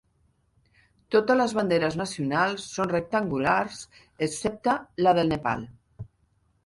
[1.15, 3.83] Totes les banderes nacionals són rectangulars,
[4.29, 5.63] excepte la del Nepal.